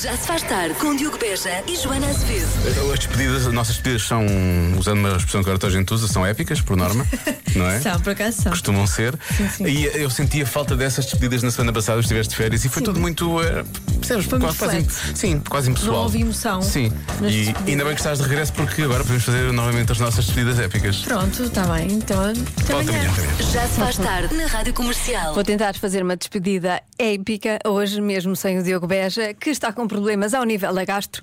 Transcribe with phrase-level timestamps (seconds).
[0.00, 2.46] Já se faz tarde com Diogo Beja e Joana Azevedo.
[2.92, 4.24] As despedidas, as nossas despedidas são,
[4.78, 7.04] usando uma expressão que agora toda a gente usa, são épicas, por norma,
[7.56, 7.80] não é?
[7.80, 8.52] São, por acaso são.
[8.52, 9.18] Costumam ser.
[9.56, 9.66] sim.
[9.66, 12.82] E eu senti a falta dessas despedidas na semana passada, estiveste de férias e foi
[12.82, 13.40] tudo muito.
[13.42, 13.64] eh,
[13.98, 14.26] percebes?
[14.26, 14.86] Foi quase, flat.
[15.14, 15.92] sim, quase impessoal.
[15.94, 16.92] Não houve emoção Sim.
[17.22, 20.58] E ainda bem que estás de regresso porque agora podemos fazer novamente as nossas despedidas
[20.58, 20.96] épicas.
[20.98, 21.88] Pronto, está bem.
[21.92, 23.08] Então, até Volta amanhã.
[23.08, 23.52] amanhã, até amanhã.
[23.52, 25.34] Já se faz tarde na Rádio Comercial.
[25.34, 29.86] Vou tentar fazer uma despedida épica, hoje mesmo sem o Diogo Beja, que está com
[29.86, 31.22] problemas ao nível da gastro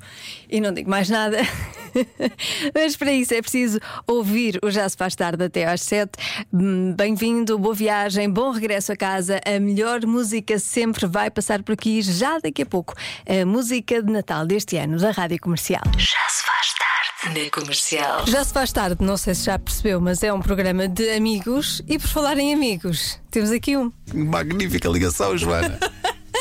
[0.50, 1.38] e não digo mais nada.
[2.74, 6.12] Mas para isso é preciso ouvir o Já Se Faz Tarde até às 7.
[6.54, 9.40] Hum, Bem-vindo, boa viagem, bom regresso a casa.
[9.46, 12.94] A melhor música sempre vai passar por aqui já daqui a pouco.
[13.28, 15.84] A música de Natal deste ano da Rádio Comercial.
[15.98, 18.28] Já se faz tarde na Comercial.
[18.28, 21.82] Já se faz tarde, não sei se já percebeu, mas é um programa de amigos.
[21.88, 23.92] E por falar em amigos, temos aqui um.
[24.14, 25.80] Magnífica ligação, Joana.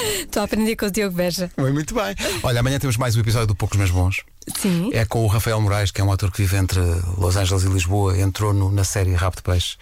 [0.04, 1.50] Estou a aprender com o Diogo Beja.
[1.56, 2.14] Muito bem.
[2.42, 4.22] Olha, amanhã temos mais um episódio do Poucos Mas Bons.
[4.60, 4.90] Sim.
[4.92, 6.80] É com o Rafael Moraes, que é um ator que vive entre
[7.16, 9.76] Los Angeles e Lisboa, entrou no- na série de Peixe,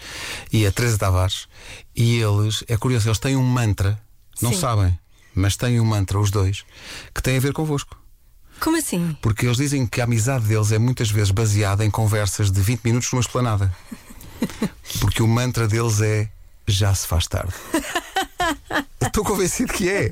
[0.52, 1.48] e a Teresa Tavares.
[1.96, 3.98] E eles, é curioso, eles têm um mantra,
[4.40, 4.60] não Sim.
[4.60, 4.98] sabem,
[5.34, 6.64] mas têm um mantra, os dois,
[7.14, 7.96] que tem a ver convosco.
[8.60, 9.16] Como assim?
[9.20, 12.82] Porque eles dizem que a amizade deles é muitas vezes baseada em conversas de 20
[12.84, 13.72] minutos numa esplanada.
[15.00, 16.28] Porque o mantra deles é
[16.68, 17.52] já se faz tarde.
[19.00, 20.10] Estou convencido que é.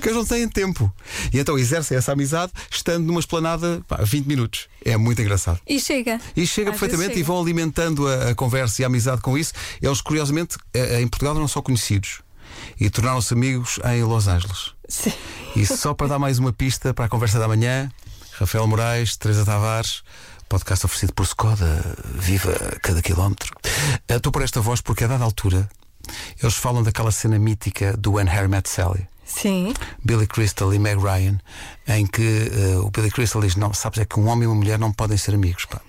[0.00, 0.92] Que eles não têm tempo.
[1.32, 4.68] E então exercem essa amizade estando numa esplanada pá, 20 minutos.
[4.84, 5.60] É muito engraçado.
[5.66, 6.20] E chega.
[6.36, 9.38] E chega Às perfeitamente vezes e vão alimentando a, a conversa e a amizade com
[9.38, 9.52] isso.
[9.80, 12.20] Eles, curiosamente, eh, em Portugal não são conhecidos.
[12.78, 14.72] E tornaram-se amigos em Los Angeles.
[14.88, 15.12] Sim.
[15.56, 17.90] E só para dar mais uma pista para a conversa da manhã,
[18.32, 20.02] Rafael Moraes, Teresa Tavares,
[20.48, 23.54] podcast oferecido por Skoda, viva cada quilómetro.
[24.08, 25.68] Eh, Estou por esta voz porque a dada altura
[26.42, 29.06] eles falam daquela cena mítica do When Harry Met Sally.
[29.24, 29.72] Sim.
[30.04, 31.38] Billy Crystal e Meg Ryan,
[31.88, 34.56] em que eh, o Billy Crystal diz: Não, sabes, é que um homem e uma
[34.56, 35.80] mulher não podem ser amigos, pá.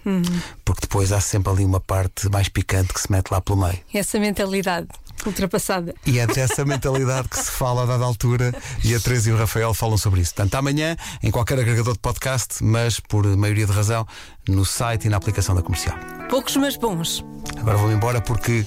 [0.64, 3.80] Porque depois há sempre ali uma parte mais picante que se mete lá pelo meio.
[3.94, 4.88] Essa mentalidade
[5.26, 5.94] ultrapassada.
[6.06, 9.38] E é dessa mentalidade que se fala a dada altura e a Teresa e o
[9.38, 10.34] Rafael falam sobre isso.
[10.34, 14.08] Portanto, amanhã, em qualquer agregador de podcast, mas por maioria de razão,
[14.48, 15.98] no site e na aplicação da comercial.
[16.30, 17.24] Poucos, mas bons.
[17.58, 18.66] Agora vou embora porque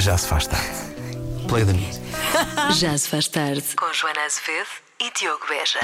[0.00, 0.66] já se faz tarde.
[1.46, 2.00] Play the music.
[2.78, 4.68] Já se faz tarde com Joana Azevedo
[5.00, 5.80] e Diogo Beja.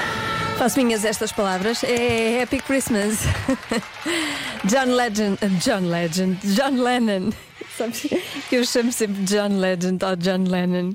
[0.57, 1.83] Faço minhas estas palavras.
[1.83, 3.19] É Happy Christmas.
[4.65, 5.37] John Legend.
[5.59, 6.39] John Legend.
[6.43, 7.31] John Lennon.
[7.77, 8.07] Sabes
[8.49, 10.93] que eu chamo sempre John Legend ou John Lennon.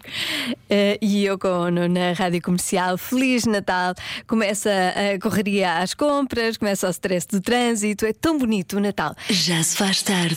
[0.69, 2.99] Eh, e eu com na rádio comercial.
[2.99, 3.95] Feliz Natal.
[4.27, 8.05] Começa a correria às compras, começa o stress do trânsito.
[8.05, 9.15] É tão bonito o Natal.
[9.31, 10.37] Já se faz tarde.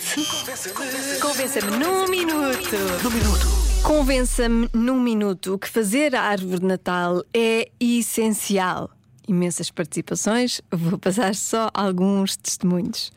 [1.20, 2.55] Convença-me num minuto.
[2.66, 3.48] Num minuto.
[3.84, 8.90] Convença-me num minuto que fazer a árvore de Natal é essencial.
[9.28, 13.14] Imensas participações, vou passar só alguns testemunhos.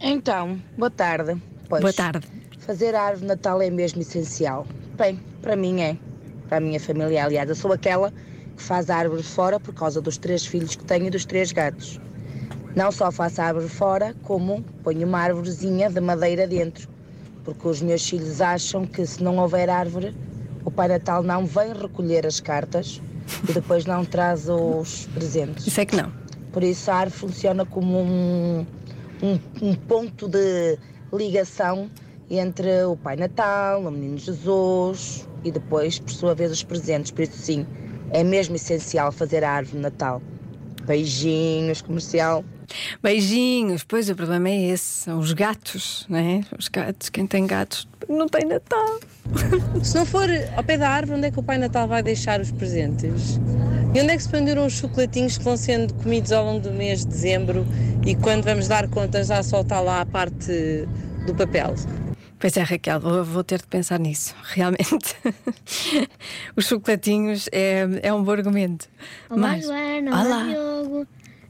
[0.00, 1.40] Então, boa tarde.
[1.68, 2.26] Pois, Boa tarde.
[2.58, 4.66] Fazer a árvore de Natal é mesmo essencial.
[4.98, 5.96] Bem, para mim é.
[6.48, 7.48] Para a minha família, aliás.
[7.48, 8.12] Eu sou aquela
[8.56, 11.52] que faz a árvore fora por causa dos três filhos que tenho e dos três
[11.52, 12.00] gatos.
[12.74, 16.95] Não só faço a árvore fora, como ponho uma árvorezinha de madeira dentro.
[17.46, 20.12] Porque os meus filhos acham que se não houver árvore,
[20.64, 23.00] o Pai Natal não vem recolher as cartas
[23.48, 25.64] e depois não traz os presentes.
[25.64, 26.12] Isso é que não.
[26.52, 28.66] Por isso a árvore funciona como um,
[29.22, 30.76] um, um ponto de
[31.12, 31.88] ligação
[32.28, 37.12] entre o Pai Natal, o Menino Jesus e depois, por sua vez, os presentes.
[37.12, 37.64] Por isso, sim,
[38.10, 40.20] é mesmo essencial fazer a árvore de Natal.
[40.84, 42.44] Beijinhos, comercial.
[43.02, 46.40] Beijinhos, pois o problema é esse, são os gatos, não é?
[46.58, 49.00] Os gatos, quem tem gatos não tem Natal.
[49.82, 52.40] Se não for ao pé da árvore, onde é que o Pai Natal vai deixar
[52.40, 53.40] os presentes?
[53.94, 56.72] E onde é que se penduram os chocolatinhos que vão sendo comidos ao longo do
[56.72, 57.66] mês de dezembro
[58.04, 60.86] e quando vamos dar contas já só está lá a parte
[61.26, 61.74] do papel?
[62.38, 65.16] Pois é, Raquel, vou, vou ter de pensar nisso, realmente.
[66.54, 68.88] Os chocolatinhos é, é um bom argumento.
[69.30, 70.10] Olá, Mas- Joana.
[70.10, 70.24] Olá.
[70.24, 71.06] Olá, Diogo.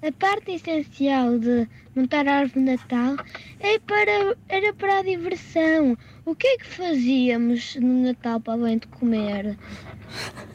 [0.06, 1.66] A parte essencial de
[1.96, 3.16] montar a árvore de Natal
[3.58, 5.98] é para, era para a diversão.
[6.24, 9.58] O que é que fazíamos no Natal para além de comer?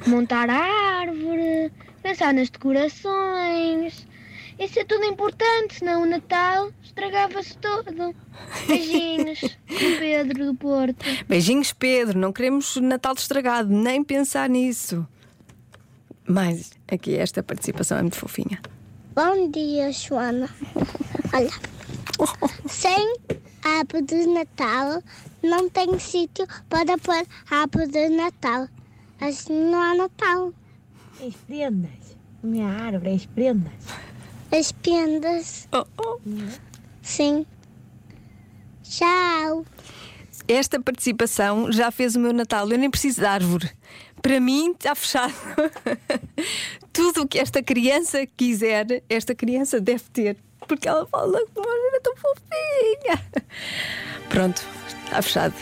[0.08, 1.70] Montar a árvore,
[2.02, 4.08] pensar nas decorações.
[4.58, 8.16] Isso é tudo importante, senão o Natal estragava-se todo.
[8.70, 9.50] Beijinhos, do
[10.00, 11.06] Pedro do Porto.
[11.28, 12.18] Beijinhos, Pedro.
[12.18, 15.06] Não queremos Natal estragado, nem pensar nisso.
[16.26, 18.58] Mas aqui esta participação é muito fofinha.
[19.14, 20.50] Bom dia, Joana.
[21.36, 21.52] Olha,
[22.66, 23.16] sem
[23.62, 25.04] árvore de Natal
[25.44, 28.70] não tem sítio para pôr árvore de Natal.
[29.20, 30.54] Assim não há Natal.
[31.20, 33.74] As prendas A minha árvore é as prendas.
[34.50, 35.68] As pendas.
[35.74, 36.20] Oh, oh.
[37.02, 37.46] Sim.
[38.82, 39.66] Tchau.
[40.48, 42.70] Esta participação já fez o meu Natal.
[42.72, 43.70] Eu nem preciso de árvore.
[44.22, 45.34] Para mim está fechado.
[46.94, 50.38] Tudo o que esta criança quiser, esta criança deve ter.
[50.68, 53.46] Porque ela fala de uma maneira tão fofinha.
[54.30, 54.64] Pronto,
[55.06, 55.56] está fechado.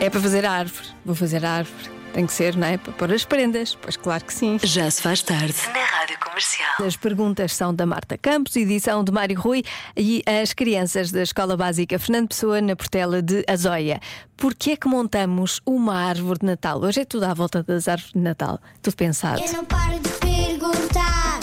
[0.00, 0.88] É para fazer a árvore.
[1.04, 1.95] Vou fazer a árvore.
[2.16, 2.78] Tem que ser, não é?
[2.78, 3.74] Para pôr as prendas.
[3.74, 4.58] Pois claro que sim.
[4.62, 5.54] Já se faz tarde.
[5.66, 6.86] Na Rádio Comercial.
[6.86, 9.62] As perguntas são da Marta Campos, edição de Mário Rui
[9.94, 14.00] e as crianças da Escola Básica Fernando Pessoa na Portela de Azóia.
[14.34, 16.80] Porquê é que montamos uma árvore de Natal?
[16.80, 18.58] Hoje é tudo à volta das árvores de Natal.
[18.80, 19.42] Tudo pensado.
[19.44, 21.40] Eu não paro de perguntar,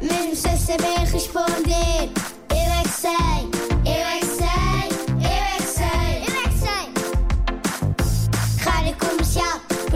[0.00, 2.25] mesmo sem saber responder.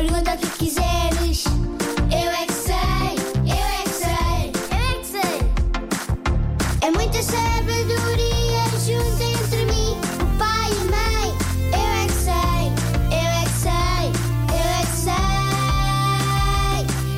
[0.00, 1.44] Pergunta o que quiseres.
[2.11, 3.12] Eu é que sei,
[3.44, 5.38] eu é que sei, eu é que sei.
[6.81, 11.29] É muita sabedoria junto entre mim, o pai e a mãe.
[11.73, 12.62] Eu é que sei,
[13.11, 14.05] eu é que sei,
[14.49, 15.29] eu é que sei.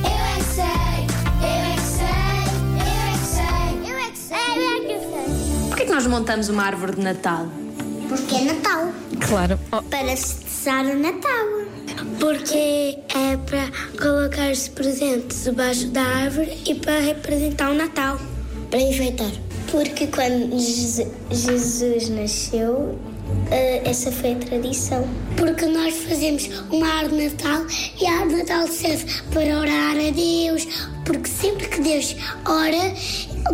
[0.03, 0.99] Eu é que sei,
[1.39, 2.43] eu é que sei,
[2.83, 5.67] eu é que sei, eu é que sei, eu é que sei.
[5.69, 7.47] Porquê que nós montamos uma árvore de Natal?
[8.09, 8.91] Porque é Natal.
[9.25, 9.57] Claro.
[9.71, 11.62] Oh, Para festejar o Natal.
[12.19, 13.69] Porque é para
[14.01, 18.19] colocar os presentes debaixo da árvore e para representar o Natal.
[18.69, 19.31] Para enfeitar.
[19.71, 22.97] Porque quando Je- Jesus nasceu,
[23.51, 25.07] eh, essa foi a tradição.
[25.35, 27.65] Porque nós fazemos uma árvore de Natal
[27.99, 30.67] e a árvore de Natal serve para orar a Deus.
[31.05, 32.93] Porque sempre que Deus ora,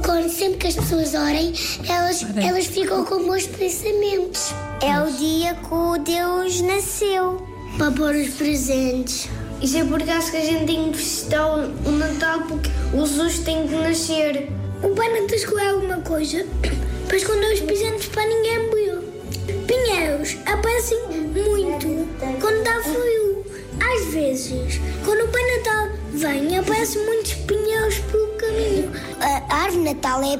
[0.06, 1.54] quando sempre que as pessoas orem,
[1.88, 4.54] elas, elas ficam com bons pensamentos.
[4.82, 7.49] É o dia que o Deus nasceu.
[7.80, 9.30] Para pôr os presentes.
[9.62, 13.40] Isso é porque acho que a gente tem que festejar o Natal porque o Jesus
[13.40, 14.50] tem que nascer.
[14.84, 16.46] O Pai Natal escolheu alguma coisa
[17.08, 19.00] para esconder os presentes para ninguém ver.
[19.66, 21.88] Pinheiros aparecem muito
[22.42, 23.46] quando dá frio.
[23.80, 28.92] Às vezes, quando o Pai Natal vem, aparecem muitos pinheiros pelo caminho.
[29.22, 30.38] A árvore Natal é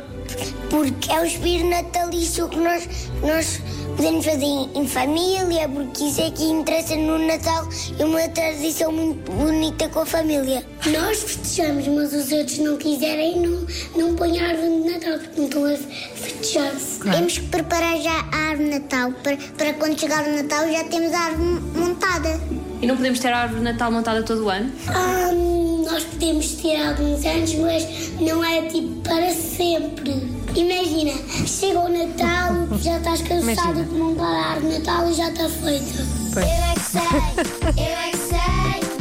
[0.70, 2.88] porque é o espírito natalício que nós,
[3.22, 3.62] nós
[4.00, 7.68] podemos fazer em, família, porque isso é que interessa no Natal
[8.00, 10.66] e uma tradição muito bonita com a família.
[10.86, 13.68] Nós festejamos, mas os outros não quiserem, não,
[13.98, 15.78] não põem a árvore de Natal, porque não estão a
[16.16, 16.72] festejar.
[17.12, 20.84] Temos que preparar já a árvore de Natal, para, para quando chegar o Natal já
[20.86, 22.40] temos a árvore montada.
[22.82, 24.72] E não podemos ter a árvore de Natal montada todo o ano?
[24.88, 25.30] Ah,
[25.84, 30.39] nós podemos ter alguns anos, mas não é tipo para sempre.
[30.56, 31.14] Imagina,
[31.48, 35.50] chega o Natal, já estás cansado de montar a árvore de Natal e já está
[35.50, 36.20] feita.
[36.36, 37.02] Eu é que sei,
[37.78, 38.40] eu é que sei,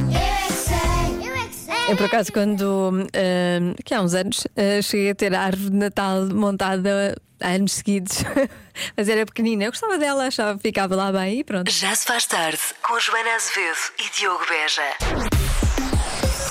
[0.08, 1.92] eu é que sei, eu é que sei.
[1.92, 5.70] Eu, por acaso, quando, ah, que há uns anos, ah, cheguei a ter a árvore
[5.70, 8.24] de Natal montada há anos seguidos,
[8.96, 9.64] mas era pequenina.
[9.64, 11.70] Eu gostava dela, achava que ficava lá bem e pronto.
[11.70, 12.60] Já se faz tarde.
[12.82, 15.38] Com Joana Azevedo e Diogo Beja.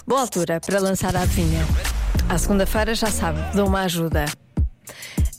[0.07, 1.65] Boa altura para lançar a adivinha.
[2.29, 4.25] À segunda-feira, já sabe, dou uma ajuda.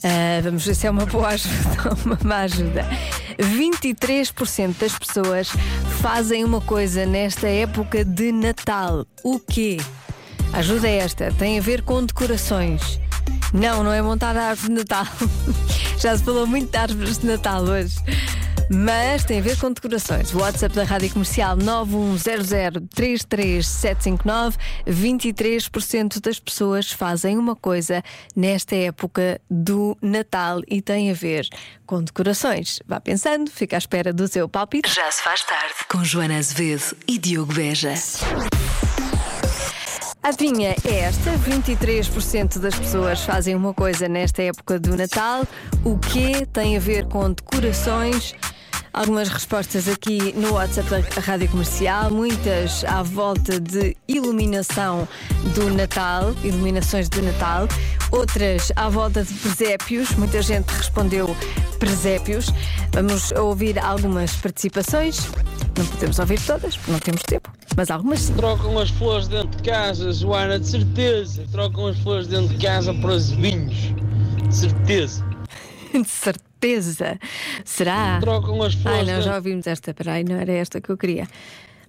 [0.05, 2.87] Ah, vamos ver se é uma boa ajuda ou uma má ajuda.
[3.39, 5.49] 23% das pessoas
[6.00, 9.05] fazem uma coisa nesta época de Natal.
[9.25, 9.79] O quê?
[10.53, 13.00] Ajuda é esta, tem a ver com decorações.
[13.53, 15.07] Não, não é montar a árvore de Natal.
[15.99, 17.97] Já se falou muito de árvores de Natal hoje.
[18.71, 20.35] Mas tem a ver com decorações.
[20.35, 24.57] O WhatsApp da Rádio Comercial 910033759.
[24.87, 28.03] 23% das pessoas fazem uma coisa
[28.37, 31.49] nesta época do Natal e tem a ver
[31.87, 32.81] com decorações.
[32.87, 34.95] Vá pensando, fica à espera do seu palpite.
[34.95, 35.73] Já se faz tarde.
[35.91, 37.95] Com Joana Azevedo e Diogo Beja.
[40.23, 45.47] A adivinha é esta: 23% das pessoas fazem uma coisa nesta época do Natal.
[45.85, 48.35] O que tem a ver com decorações?
[48.99, 55.07] Algumas respostas aqui no WhatsApp da Rádio Comercial, muitas à volta de iluminação
[55.55, 57.69] do Natal, iluminações de Natal,
[58.11, 61.28] outras à volta de presépios, muita gente respondeu
[61.78, 62.52] presépios.
[62.93, 65.31] Vamos ouvir algumas participaçes,
[65.78, 68.35] não podemos ouvir todas, porque não temos tempo, mas algumas sim.
[68.35, 71.45] Trocam as flores dentro de casa, Joana, de certeza.
[71.52, 73.95] Trocam as flores dentro de casa para os vinhos.
[74.49, 75.27] De certeza.
[76.02, 77.18] De certeza.
[77.64, 78.18] Será?
[78.21, 79.95] Trocam as flores Ai, não, já ouvimos esta.
[79.95, 81.26] Peraí, não era esta que eu queria.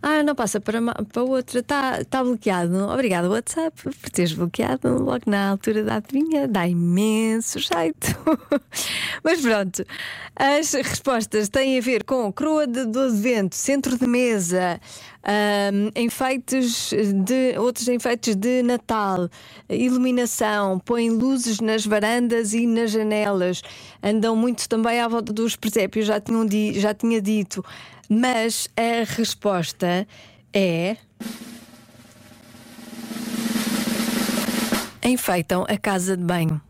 [0.02, 1.60] Ah, não passa para, para outra.
[1.60, 2.88] Está tá bloqueado.
[2.90, 6.48] Obrigado, WhatsApp, por teres bloqueado logo na altura da adivinha.
[6.48, 8.08] Dá imenso jeito.
[9.24, 9.86] Mas pronto,
[10.36, 14.80] as respostas têm a ver com coroa de 12 vento, centro de mesa,
[15.22, 16.92] Ahm, enfeites
[17.26, 19.30] de outros enfeites de Natal,
[19.70, 23.62] iluminação, põem luzes nas varandas e nas janelas,
[24.02, 27.64] andam muito também à volta dos presépios, já, tinham di- já tinha dito.
[28.10, 30.08] Mas a resposta
[30.54, 30.96] é.
[35.04, 36.62] Enfeitam a casa de banho.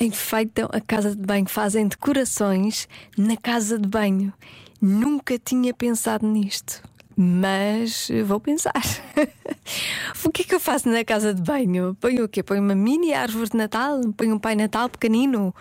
[0.00, 4.32] Enfeitam a casa de banho, fazem decorações na casa de banho.
[4.80, 6.82] Nunca tinha pensado nisto,
[7.16, 8.72] mas vou pensar.
[10.24, 11.96] o que é que eu faço na casa de banho?
[12.00, 12.42] Ponho o quê?
[12.42, 14.00] Ponho uma mini árvore de Natal?
[14.16, 15.54] Ponho um Pai Natal pequenino?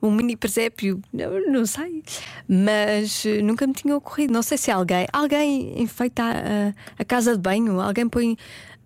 [0.00, 1.00] Um mini presépio?
[1.12, 2.02] Não, não sei.
[2.48, 4.32] Mas nunca me tinha ocorrido.
[4.32, 5.06] Não sei se alguém.
[5.12, 7.80] Alguém enfeita a, a casa de banho?
[7.80, 8.36] Alguém põe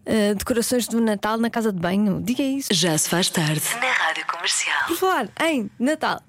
[0.05, 2.21] eh, decorações do Natal na casa de banho?
[2.21, 2.69] Diga isso.
[2.73, 3.63] Já se faz tarde.
[3.81, 4.87] Na Rádio Comercial.
[4.89, 6.21] Por falar em Natal.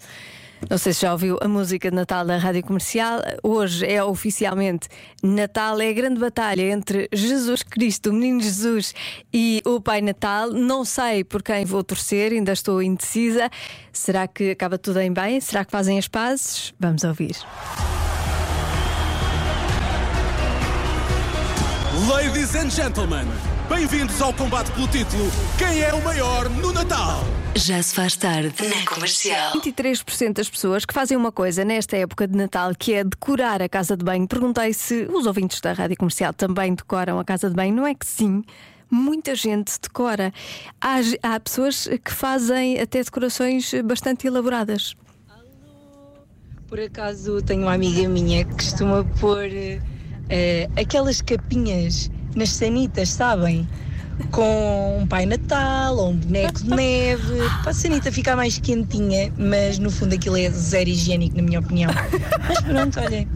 [0.70, 3.22] Não sei se já ouviu a música de Natal da Rádio Comercial.
[3.44, 4.88] Hoje é oficialmente
[5.22, 8.94] Natal, é a grande batalha entre Jesus Cristo, o Menino Jesus
[9.34, 10.52] e o Pai Natal.
[10.52, 13.50] Não sei por quem vou torcer, ainda estou indecisa.
[13.92, 15.40] Será que acaba tudo em bem?
[15.42, 16.74] Será que fazem as pazes?
[16.80, 17.36] Vamos ouvir.
[22.10, 23.28] Ladies and gentlemen,
[23.70, 25.24] bem-vindos ao combate pelo título
[25.58, 27.24] Quem é o maior no Natal?
[27.56, 28.54] Já se faz tarde.
[28.68, 29.54] Na Comercial.
[29.54, 33.70] 23% das pessoas que fazem uma coisa nesta época de Natal, que é decorar a
[33.70, 34.28] casa de banho.
[34.28, 37.74] Perguntei se os ouvintes da rádio comercial também decoram a casa de banho.
[37.74, 38.44] Não é que sim.
[38.90, 40.34] Muita gente decora.
[40.82, 44.96] Há, há pessoas que fazem até decorações bastante elaboradas.
[46.68, 49.48] Por acaso tenho uma amiga minha que costuma pôr
[50.30, 53.68] eh, aquelas capinhas nas sanitas, sabem?
[54.32, 59.32] Com um Pai Natal ou um boneco de neve, para a sanita ficar mais quentinha,
[59.38, 61.92] mas no fundo aquilo é zero higiênico, na minha opinião.
[62.48, 63.28] Mas pronto, olhem.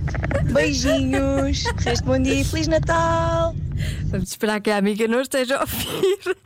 [0.52, 3.56] Beijinhos, resto bom dia e Feliz Natal!
[4.06, 6.38] Vamos esperar que a amiga não esteja a ouvir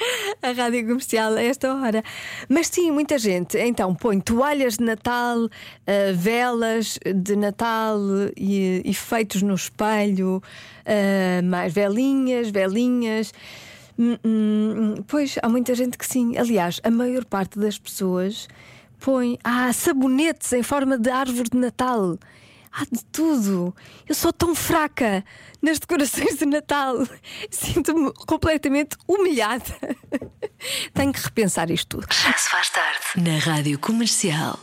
[0.41, 2.03] a rádio comercial a esta hora.
[2.49, 5.49] Mas sim, muita gente então põe toalhas de Natal,
[5.87, 7.99] eh, velas de Natal
[8.35, 10.41] e efeitos no espelho,
[10.85, 13.33] eh, mais velinhas, velinhas.
[13.97, 16.37] Hum, hum, pois há muita gente que sim.
[16.37, 18.47] Aliás, a maior parte das pessoas
[18.99, 22.17] põe ah, sabonetes em forma de árvore de Natal.
[22.71, 23.75] Há de tudo.
[24.07, 25.23] Eu sou tão fraca
[25.61, 26.95] nas decorações de Natal.
[27.51, 29.63] Sinto-me completamente humilhada.
[30.93, 32.07] Tenho que repensar isto tudo.
[32.13, 32.99] Já se faz tarde.
[33.17, 34.57] Na Rádio Comercial.